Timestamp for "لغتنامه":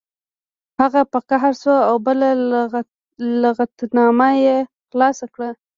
3.41-4.29